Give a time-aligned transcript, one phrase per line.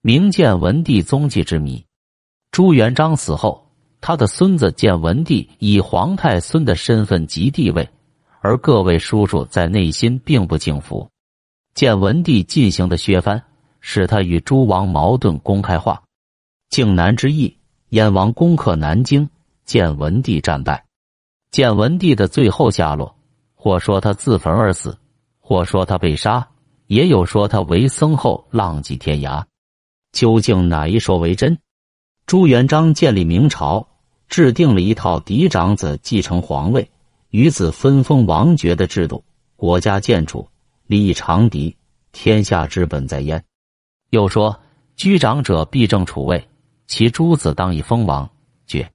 [0.00, 1.84] 明建文帝踪迹之谜。
[2.52, 3.68] 朱元璋死后，
[4.00, 7.88] 他的孙子建文帝以皇太孙的身份及地位，
[8.40, 11.08] 而各位叔叔在内心并不敬服。
[11.74, 13.42] 建文帝进行的削藩，
[13.80, 16.00] 使他与诸王矛盾公开化。
[16.70, 17.56] 靖难之役，
[17.88, 19.28] 燕王攻克南京，
[19.64, 20.84] 建文帝战败。
[21.50, 23.16] 建文帝的最后下落，
[23.56, 24.96] 或说他自焚而死，
[25.40, 26.48] 或说他被杀，
[26.86, 29.44] 也有说他为僧后浪迹天涯。
[30.18, 31.56] 究竟哪一说为真？
[32.26, 33.86] 朱元璋建立明朝，
[34.28, 36.90] 制定了一套嫡长子继承皇位、
[37.30, 39.22] 与子分封王爵的制度。
[39.54, 40.48] 国家建处，
[40.88, 41.76] 利益长敌，
[42.10, 43.44] 天下之本在焉。
[44.10, 44.60] 又说
[44.96, 46.44] 居长者必正处位。
[46.88, 48.28] 其诸子当以封王
[48.66, 48.90] 爵，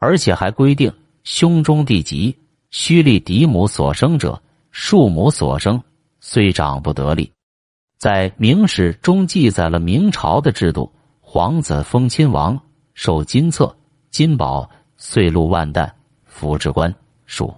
[0.00, 0.92] 而且还规定
[1.22, 2.36] 兄中弟及
[2.70, 4.42] 须立嫡母所生者，
[4.72, 5.80] 庶母所生
[6.18, 7.30] 虽长不得立。
[8.00, 10.90] 在《明史》中记载了明朝的制度：
[11.20, 12.58] 皇子封亲王，
[12.94, 13.76] 受金册、
[14.10, 16.94] 金宝、岁禄万担，服之官
[17.26, 17.54] 属。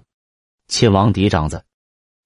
[0.67, 1.65] 亲王嫡长子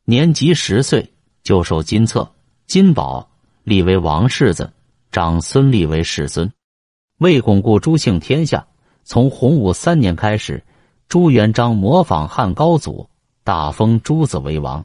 [0.06, 2.26] 年及十岁，就受金册、
[2.66, 3.28] 金宝，
[3.64, 4.64] 立为王世子；
[5.12, 6.50] 长孙立为世孙。
[7.18, 8.66] 为巩固朱姓天下，
[9.04, 10.64] 从洪武三年开始，
[11.06, 13.10] 朱元璋模仿汉高祖，
[13.44, 14.82] 大封朱子为王。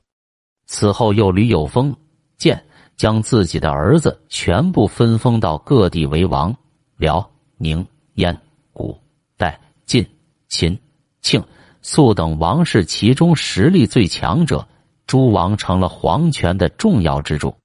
[0.66, 1.96] 此后又屡有封
[2.38, 2.62] 建，
[2.98, 6.56] 将自己的儿子全部分封到各地为王。
[6.98, 8.38] 辽、宁、燕、
[8.74, 8.98] 古、
[9.38, 10.06] 代、晋、
[10.48, 10.78] 秦、
[11.22, 11.44] 庆、
[11.82, 14.68] 肃等王室，其中实力最强者，
[15.08, 17.56] 诸王成了皇权的重要支柱。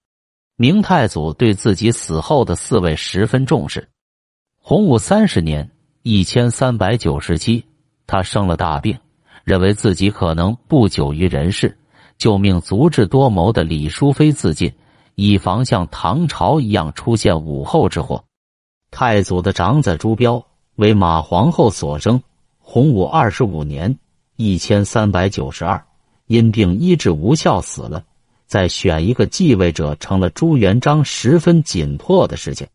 [0.56, 3.90] 明太祖对自己死后的四位十分重视。
[4.58, 5.70] 洪武三十年
[6.02, 7.66] （一千三百九十七），
[8.08, 8.98] 他生了大病，
[9.44, 11.76] 认为自己可能不久于人世，
[12.16, 14.72] 就命足智多谋的李淑妃自尽，
[15.16, 18.22] 以防像唐朝一样出现武后之祸。
[18.90, 22.22] 太祖的长子朱标为马皇后所生。
[22.58, 23.98] 洪武二十五年
[24.36, 25.82] （一千三百九十二），
[26.26, 28.04] 因病医治无效死了。
[28.46, 32.66] 再选一个继位者，成了朱元璋十分紧迫的事情。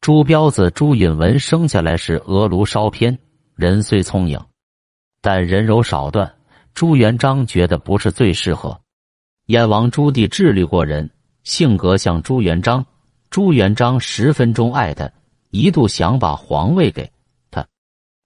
[0.00, 3.18] 朱标子朱允文生下来时额颅稍偏，
[3.54, 4.40] 人虽聪颖，
[5.20, 6.34] 但人柔少断。
[6.74, 8.80] 朱元璋觉得不是最适合。
[9.46, 11.10] 燕王朱棣智力过人，
[11.48, 12.84] 性格像朱元璋。
[13.30, 15.10] 朱元璋十分钟爱他，
[15.48, 17.10] 一度想把皇位给
[17.50, 17.66] 他。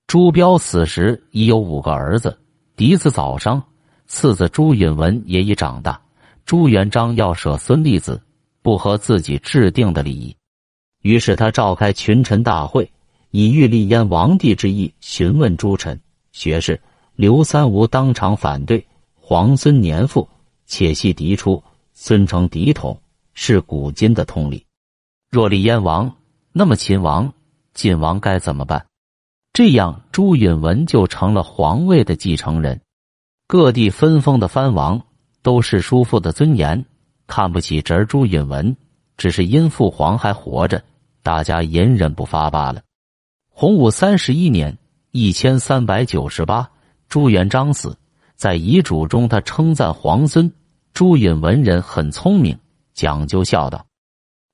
[0.08, 2.36] 朱标死时已有五个儿子，
[2.74, 3.62] 嫡子早伤，
[4.08, 6.00] 次子朱允文也已长大。
[6.44, 8.20] 朱元璋要舍孙立子，
[8.60, 10.36] 不合自己制定的礼仪。
[11.02, 12.90] 于是他召开群臣大会，
[13.30, 15.98] 以欲立燕王帝之意询问诸臣
[16.32, 16.80] 学士。
[17.14, 18.84] 刘三无当场反对
[19.14, 20.28] ：“皇孙年富，
[20.66, 21.62] 且系嫡出，
[21.92, 22.98] 孙承嫡统，
[23.34, 24.66] 是古今的通理。
[25.30, 26.14] 若立燕王，
[26.52, 27.32] 那么秦王、
[27.74, 28.84] 晋王该怎么办？
[29.52, 32.80] 这样朱允文就成了皇位的继承人。
[33.46, 35.02] 各地分封的藩王
[35.42, 36.84] 都是叔父的尊严，
[37.26, 38.76] 看不起侄儿朱允文，
[39.16, 40.82] 只是因父皇还活着。”
[41.22, 42.82] 大家隐忍不发罢了。
[43.48, 44.76] 洪武三十一年
[45.12, 46.68] （一千三百九十八），
[47.08, 47.96] 朱元璋死，
[48.34, 50.52] 在遗嘱中，他称赞皇孙
[50.92, 52.58] 朱允文人很聪明，
[52.94, 53.84] 讲究孝道，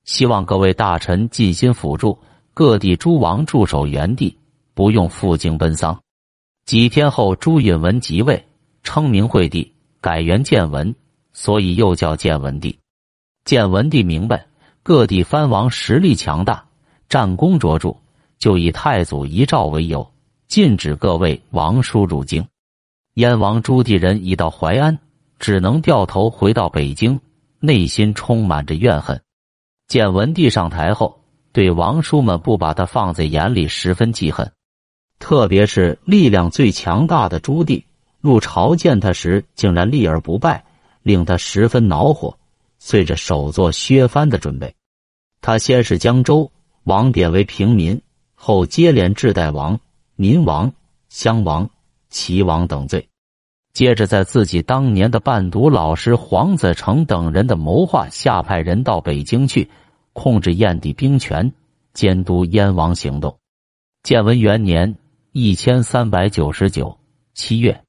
[0.04, 2.19] 希望各位大臣尽心辅助。
[2.54, 4.37] 各地诸王驻守原地，
[4.75, 6.00] 不用赴京奔丧。
[6.66, 8.44] 几天后，朱允文即位，
[8.82, 10.94] 称明惠帝，改元建文，
[11.32, 12.78] 所以又叫建文帝。
[13.44, 14.44] 建文帝明白。
[14.82, 16.65] 各地藩王实力强大，
[17.10, 17.94] 战功卓著，
[18.38, 20.10] 就以太祖遗诏为由，
[20.47, 22.47] 禁止各位王叔入京。
[23.15, 24.98] 燕王朱棣人已到淮安，
[25.38, 27.21] 只能掉头回到北京，
[27.60, 29.20] 内心充满着怨恨。
[29.86, 34.52] 建文帝上台后，对王叔们不把他放在眼里，十分记恨。
[35.19, 37.82] 特别是力量最强大的朱棣
[38.20, 40.64] 入朝见他时，竟然立而不拜，
[41.02, 42.38] 令他十分恼火，
[42.78, 44.74] 遂着手做削藩的准备。
[45.41, 46.53] 他先是江州
[46.84, 48.00] 王贬为平民，
[48.34, 49.80] 后接连治代王、
[50.16, 50.72] 民王、
[51.09, 51.68] 襄王、
[52.10, 53.09] 齐王等罪，
[53.78, 59.71] 接着在自己当年的伴读老师黄子成等人的谋划下，派人到北京去
[60.13, 61.53] 控制燕地兵权，
[61.92, 63.39] 监督燕王行动。
[64.03, 64.97] 建文元年
[65.30, 66.98] （一千三百九十九）
[67.34, 67.84] 七月，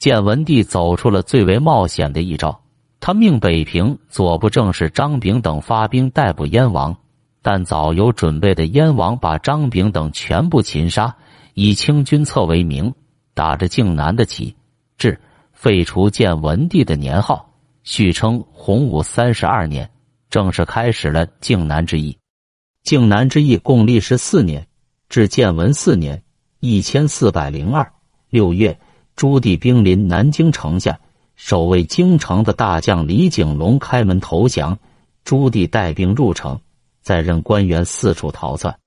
[0.00, 2.60] 建文帝走出了最为冒险的一招。
[2.98, 6.96] 他命北平左部正使张炳等发兵逮捕燕王，
[7.42, 11.14] 但早有准备的燕王把张炳等全部擒杀，
[11.54, 12.92] 以清君侧为名，
[13.34, 14.56] 打着靖难的旗
[15.02, 15.18] 是，
[15.52, 17.50] 废除建文帝的年号，
[17.82, 19.90] 续称洪武三十二年，
[20.30, 22.16] 正式开始了靖难之役。
[22.84, 24.64] 靖难之役共历时四年，
[25.08, 26.22] 至建文四年
[26.60, 27.92] （一千四百零二）
[28.30, 28.78] 六月，
[29.16, 31.00] 朱棣兵临南京城下，
[31.34, 34.78] 守卫京城的大将李景龙开门投降，
[35.24, 36.60] 朱棣带兵入城，
[37.00, 38.78] 再任官员四处逃窜，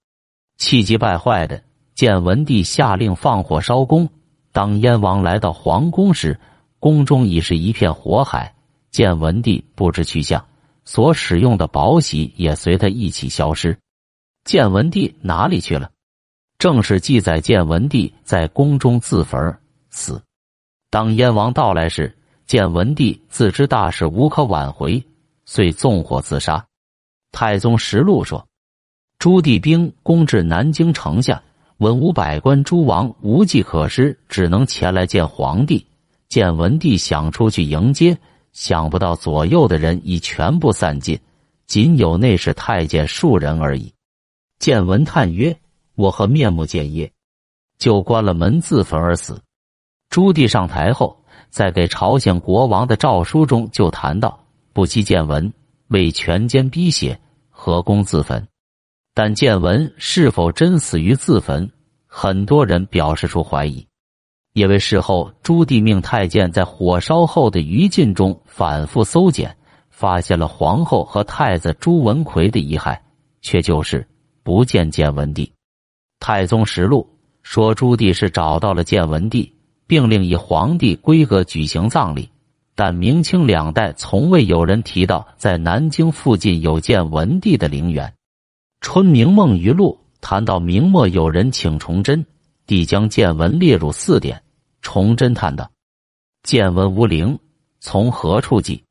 [0.58, 1.62] 气急败坏的
[1.94, 4.10] 建文帝下令放火烧宫。
[4.56, 6.40] 当燕王来到皇宫时，
[6.80, 8.56] 宫中已是一片火海。
[8.90, 10.48] 建文帝不知去向，
[10.86, 13.78] 所使用的宝玺也随他一起消失。
[14.46, 15.92] 建文帝哪里去了？
[16.57, 19.60] 正是记载建文帝在宫中自焚
[19.90, 20.24] 死。
[20.90, 22.18] 当燕王到来时，
[22.48, 25.04] 建文帝自知大事无可挽回，
[25.44, 26.60] 遂纵火自杀。
[27.34, 28.48] 《太宗实录》说，
[29.19, 31.44] 朱棣兵攻至南京城下，
[31.77, 35.86] 文武百官诸王无计可施，只能前来见皇帝。
[36.30, 38.18] 见文帝想出去迎接。
[38.54, 41.19] 想不到左右的人已全部散尽，
[41.68, 43.94] 仅有内侍太监数人而已。
[44.60, 45.60] 见闻叹曰
[45.95, 47.12] ：“我何面目见耶？”
[47.78, 49.42] 就关了门自焚而死。
[50.10, 54.39] 朱棣上台后，在给朝鲜国王的诏书中就谈到
[54.71, 55.51] ：“不期见闻
[55.89, 57.19] 为权奸逼血，
[57.50, 58.48] 何功自焚？”
[59.16, 61.72] 但见闻是否真死于自焚，
[62.06, 63.88] 很多人表示出怀疑。
[64.52, 69.56] 因为事后朱棣命太监在火烧后的余烬中反复搜检，
[69.90, 73.00] 发现了皇后和太子朱文奎的遗骸，
[73.42, 74.06] 却就是
[74.44, 75.46] 不见建文帝。
[76.20, 77.10] 《太宗实录》
[77.42, 79.56] 说朱棣是找到了建文帝，
[79.88, 82.30] 并令以皇帝规格举行葬礼，
[82.76, 88.08] 但明清两代从未有人提到在南京附近有建文帝的陵园。
[88.88, 92.24] 《春明梦余录》谈到明末有人请崇祯
[92.68, 94.44] 帝将建文列入四典。
[94.84, 95.72] 崇祯叹道
[96.46, 97.40] ：“见闻无灵，
[97.80, 98.84] 从何处记？”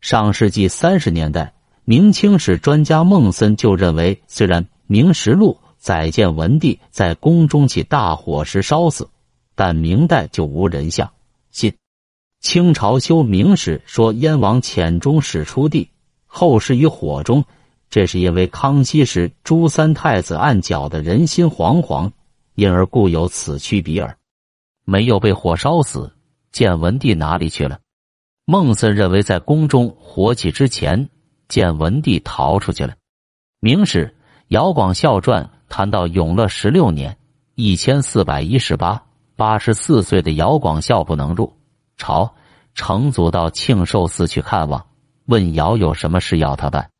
[0.00, 1.52] 上世纪三十年代，
[1.84, 9.06] 明清史专家孟森就认为，虽然《明实录》载建文帝在宫中起大火时烧死，
[9.54, 11.12] 但明代就无人像
[11.50, 11.70] 信。
[12.40, 15.90] 清朝修《明史》说燕王遣中使出地，
[16.24, 17.44] 后世于火中，
[17.88, 22.10] 这是因为康熙时朱三太子案搅得人心惶惶，
[22.54, 24.16] 因而故有此区别耳。
[24.84, 26.12] 没有被火烧死，
[26.52, 27.78] 建文帝哪里去了？
[28.44, 31.08] 孟森认为，在宫中火起之前，
[31.48, 32.94] 建文帝逃出去了。
[33.58, 34.06] 明史
[34.48, 37.16] 《姚广孝传》谈到永乐十六年
[37.56, 39.02] （一千四百一十八），
[39.34, 41.52] 八十四岁的姚广孝不能入
[41.96, 42.34] 朝，
[42.74, 44.86] 成祖到庆寿寺去看望，
[45.24, 46.90] 问姚有什么事要他办，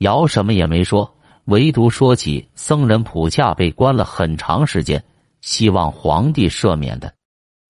[0.00, 1.14] 姚什么也没说，
[1.44, 5.04] 唯独说起僧人普恰被关了很长时间，
[5.42, 7.12] 希望皇帝赦免的。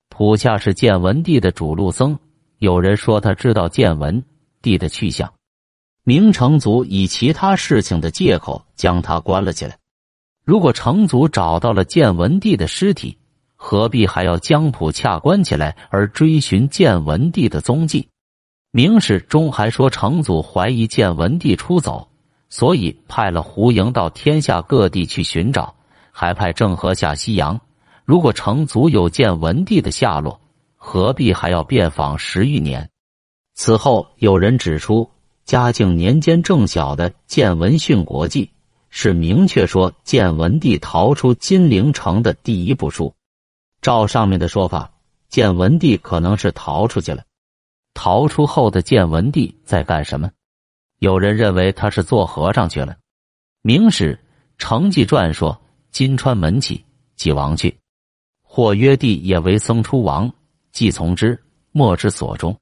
[0.08, 2.16] 普恰是建文帝的主路僧，
[2.58, 4.22] 有人说他知道建文
[4.62, 5.32] 帝的去向。
[6.04, 9.76] 明成祖以其他事情的借口将他关了起来。
[10.44, 13.18] 如果成祖找到了建文帝的尸体，
[13.56, 18.08] 何必还要将普恰关起来而追寻建文帝的踪迹？
[18.70, 22.08] 明史中还说，成祖怀疑建文帝出走，
[22.50, 25.74] 所以派了胡营到天下各地去寻找，
[26.10, 27.58] 还派郑和下西洋。
[28.04, 30.40] 如果成祖有建文帝的下落，
[30.74, 32.90] 何必还要遍访十余年？
[33.54, 35.08] 此后有人指出，
[35.44, 38.46] 嘉靖年间正小的《建文训国记》
[38.88, 43.14] 是明确说建文帝逃出金陵城的第一部书。
[43.80, 44.90] 照上面的说法，
[45.28, 47.22] 建文帝可能是逃出去了。
[47.94, 50.30] 逃出后的建文帝在干什么？
[51.00, 52.96] 有人认为他是做和尚去了。
[53.62, 54.14] 明史
[54.58, 55.58] 《成纪传》说
[55.90, 56.84] ：“金川门起，
[57.16, 57.74] 即王去。”
[58.44, 60.30] 或曰帝也为僧出王，
[60.72, 61.42] 既从之，
[61.72, 62.54] 莫之所终。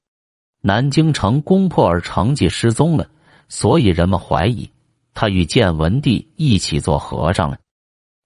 [0.61, 3.09] 南京城攻破而成绩失踪了，
[3.49, 4.71] 所以人们怀疑
[5.15, 7.59] 他与建文帝一起做和尚了。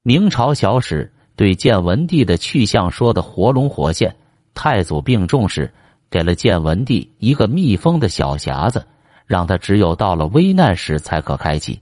[0.03, 4.15] 明朝小史对建文帝的去向说的活龙活现。
[4.53, 5.73] 太祖病重时，
[6.11, 8.87] 给了建文帝一个密封的小匣子，
[9.27, 11.81] 让他只有到了危难时才可开启。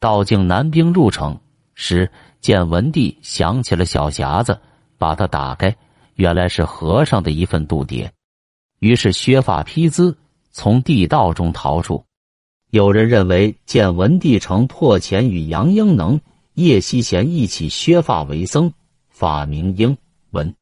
[0.00, 1.38] 道境南兵入城
[1.74, 4.58] 时，建文帝想起了小匣子。
[4.96, 5.76] 把它打开，
[6.14, 8.08] 原来是和尚的一份度牒。
[8.78, 10.16] 于是削发披姿，
[10.50, 12.02] 从地道中逃出。
[12.70, 16.18] 有人认为建文帝城破前与杨英能、
[16.54, 18.72] 叶希贤一起削发为僧，
[19.10, 19.94] 法名英
[20.30, 20.54] 文。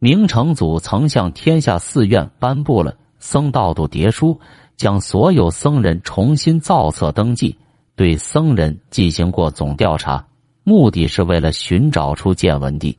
[0.00, 4.34] 明成祖曾向天下寺院颁布了《僧道度牒书》，
[4.76, 7.56] 将所有僧人重新造册登记，
[7.94, 10.26] 对僧人进行过总调查，
[10.64, 12.98] 目的是为了寻找出建文帝。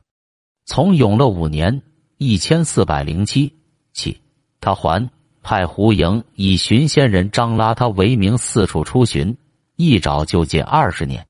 [0.66, 1.82] 从永乐五年
[2.18, 3.54] （一千四百零七）
[3.94, 4.20] 起，
[4.60, 5.10] 他还
[5.42, 9.38] 派胡莹以寻仙人张拉他为名四处出巡，
[9.76, 11.26] 一找就近二十年。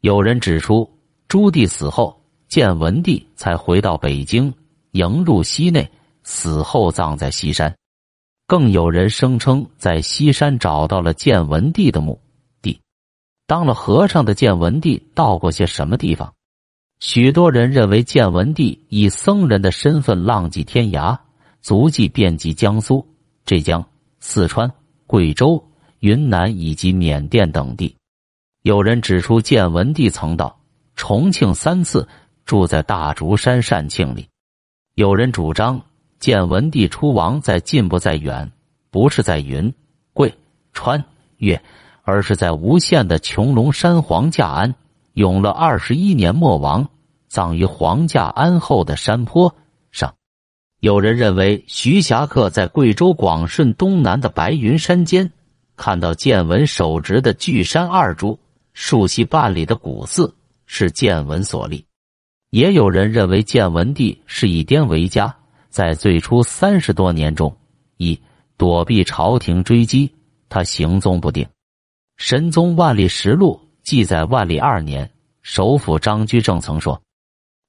[0.00, 0.90] 有人指出，
[1.28, 4.52] 朱棣死后，建文帝才回到北京，
[4.90, 5.90] 迎入西内，
[6.22, 7.74] 死后葬在西山。
[8.46, 12.20] 更有人声称，在西山找到了建文帝的墓
[12.62, 12.80] 地。
[13.46, 16.32] 当了和尚的建文帝到过些什么地方？
[17.00, 21.18] 许多人认为，建文帝以僧人的身份浪迹天涯，
[21.60, 23.04] 足迹遍及江苏、
[23.44, 23.84] 浙江、
[24.20, 24.72] 四川、
[25.08, 25.62] 贵州、
[25.98, 27.96] 云南以及缅甸等地。
[28.62, 30.60] 有人指出，建文帝曾到
[30.94, 32.08] 重庆三次，
[32.44, 34.28] 住在大竹山善庆里。
[34.94, 35.82] 有人主张。
[36.18, 38.50] 建文帝出王在近不在远，
[38.90, 39.72] 不是在云
[40.12, 40.34] 贵
[40.72, 41.04] 川
[41.36, 41.62] 越，
[42.02, 44.74] 而是在无限的穹窿山黄架庵，
[45.12, 46.88] 永乐二十一年末亡，
[47.28, 49.54] 葬于黄架庵后的山坡
[49.92, 50.14] 上。
[50.80, 55.32] 有人认为，徐霞客在贵州广顺东南的白云山间，
[55.76, 58.38] 看到建文手执的巨山二柱，
[58.72, 60.34] 树隙半里的古寺
[60.66, 61.84] 是建文所立。
[62.50, 65.34] 也有人认为，建文帝是以滇为家。
[65.76, 67.54] 在最初三十多年中，
[67.98, 68.18] 一
[68.56, 70.10] 躲避朝廷追击，
[70.48, 71.44] 他行踪不定。
[72.16, 75.10] 《神宗万历实录》记载，万历二年，
[75.42, 76.98] 首辅张居正曾说：“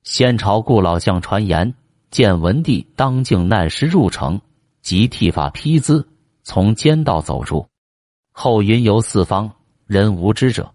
[0.08, 1.74] 先朝故老相传言，
[2.10, 4.40] 建文帝当境难时入城，
[4.82, 6.06] 即剃发披缁，
[6.44, 7.68] 从监道走出，
[8.32, 9.52] 后云游四方，
[9.86, 10.74] 人无知者。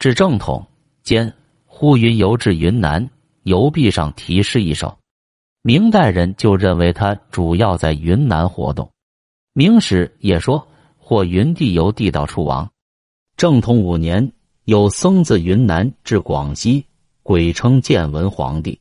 [0.00, 0.66] 至正统，
[1.04, 1.32] 间
[1.64, 3.08] 忽云游至云南，
[3.44, 4.98] 游壁上题诗一首。”
[5.66, 8.86] 明代人就认为他主要在云南活动，
[9.52, 12.70] 《明史》也说或云帝游地道出王。
[13.36, 14.30] 正统五年，
[14.62, 16.86] 有僧自云南至广西，
[17.24, 18.80] 鬼称建文皇帝。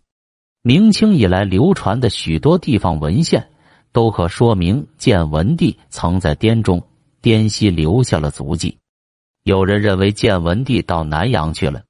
[0.62, 3.50] 明清以来流传的许多地方文献，
[3.92, 6.80] 都可说明建文帝曾在滇中、
[7.20, 8.78] 滇西留下了足迹。
[9.42, 11.82] 有人认为建文帝到南阳去了，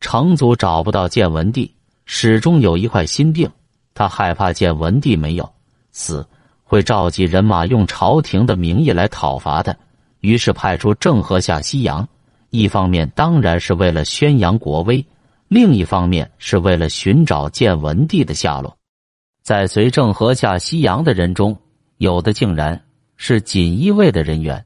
[0.00, 1.72] 成祖找不到建文帝，
[2.04, 3.48] 始终有一块心病。
[3.94, 5.48] 他害怕建文帝没有
[5.92, 6.26] 死，
[6.64, 9.74] 会召集人马用朝廷的名义来讨伐他，
[10.20, 12.06] 于是派出郑和下西洋。
[12.50, 15.04] 一方面当然是为了宣扬国威，
[15.48, 18.76] 另一方面是为了寻找建文帝的下落。
[19.42, 21.56] 在随郑和下西洋的人中，
[21.98, 22.84] 有的竟然
[23.16, 24.64] 是锦衣卫的人员，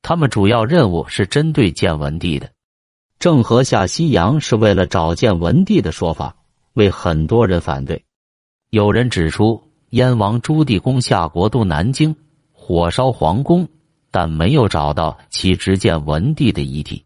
[0.00, 2.48] 他们主要任务是针对建文帝的。
[3.18, 6.36] 郑和下西洋是为了找建文帝的说法，
[6.74, 8.04] 为很多人反对。
[8.70, 12.14] 有人指出，燕王朱棣攻下国都南京，
[12.52, 13.66] 火烧皇宫，
[14.10, 17.02] 但没有找到其执剑文帝的遗体。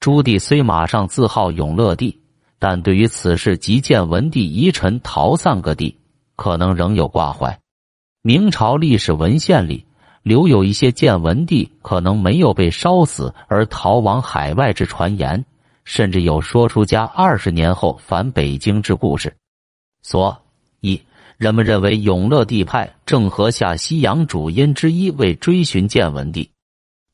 [0.00, 2.20] 朱棣虽马上自号永乐帝，
[2.58, 5.96] 但对于此事及建文帝遗臣逃散各地，
[6.34, 7.60] 可能仍有挂怀。
[8.22, 9.86] 明朝历史文献里
[10.24, 15.44] 留有一些建文帝可能没有被烧死而逃往海外之传言，
[15.84, 19.36] 甚至有说出家二十年后返北京之故事。
[20.02, 20.36] 所，
[21.38, 26.50] 人们认为永乐帝派郑和下西洋主因之一为追寻建文帝，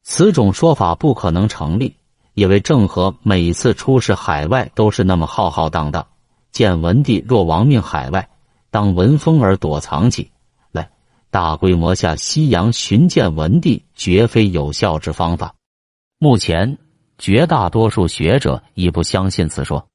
[0.02, 1.94] 此种说法不可能成立，
[2.32, 6.06] 因为郑和每次出使海外都是那么浩浩荡荡，
[6.52, 8.30] 建文帝若亡命海外，
[8.70, 10.30] 当闻风而躲藏起
[10.72, 10.90] 来，
[11.30, 15.54] 大规模下西洋寻建文帝绝非有效之方法。
[16.18, 16.78] 目前，
[17.18, 19.86] 绝大多数学者已不相信此说。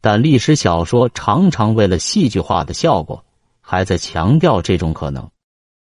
[0.00, 3.24] 但历史小说常常为了戏剧化的效果，
[3.68, 5.28] 还在强调这种可能。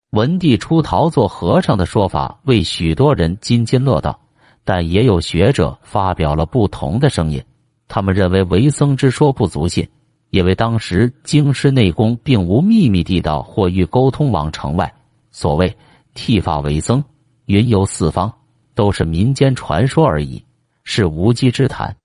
[0.10, 4.20] 文帝出逃做和尚的说法为许多人津津乐道，
[4.66, 7.42] 但也有学者发表了不同的声音。
[7.88, 9.88] 他们认为为僧之说不足信，
[10.30, 14.94] 因为当时京师内宫并无秘密地道或欲沟通往城外。
[15.32, 15.74] 所谓
[16.14, 17.02] 剃发为僧、
[17.46, 18.34] 云游四方，
[18.76, 20.44] 都是民间传说而已，
[20.84, 21.96] 是无稽之谈。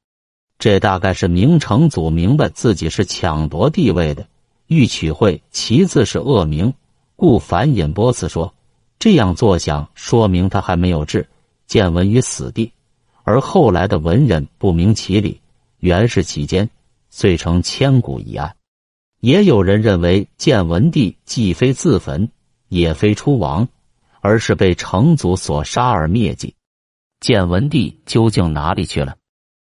[0.57, 4.25] 这大概是明成祖明白自己是抢夺地位的，
[4.66, 6.73] 欲取会其次是恶名，
[7.16, 8.54] 故反引波次说，
[8.99, 11.28] 这样作想说明他还没有治
[11.66, 12.73] 建文于死地，
[13.23, 15.40] 而后来的文人不明其理，
[15.78, 16.68] 原是其间，
[17.11, 18.56] 遂成千古一案。
[19.21, 22.30] 也有人认为建文帝既非自焚，
[22.68, 23.66] 也非出亡，
[24.21, 26.54] 而是被成祖所杀而灭迹。
[27.21, 29.16] 建文帝究竟哪里去了？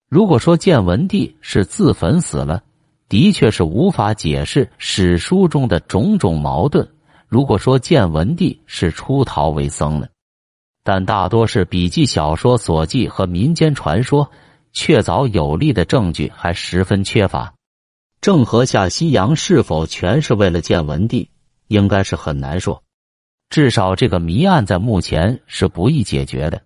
[0.08, 2.64] 如果说建文帝是自焚死了，
[3.12, 6.82] 的确是无法解释史书中的种种矛盾；
[7.28, 10.08] 如果说建文帝是出逃为僧了，
[10.82, 14.32] 但大多是笔记小说所记和民间传说，
[14.72, 17.54] 确凿有力的证据还十分缺乏。
[18.22, 21.30] 郑和下西洋是否全是为了建文帝，
[21.68, 22.82] 应该是很难说。
[23.50, 26.62] 至少这个谜案在目前是不易解决的。